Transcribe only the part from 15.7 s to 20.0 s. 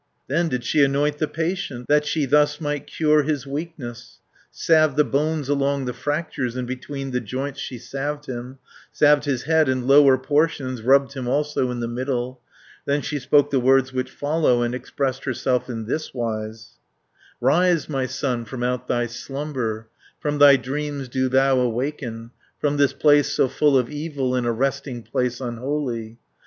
thiswise: 550 "Rise, my son, from out thy slumber,